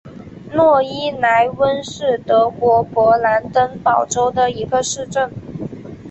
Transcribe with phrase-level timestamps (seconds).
[0.53, 5.31] 诺伊莱温是德国勃兰登堡州的一个市镇。